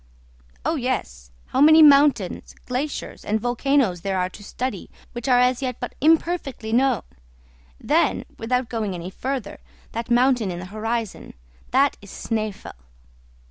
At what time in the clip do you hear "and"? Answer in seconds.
3.23-3.39